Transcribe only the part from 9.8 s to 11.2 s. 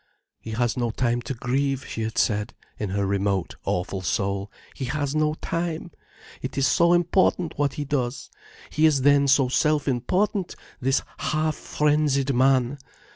important, this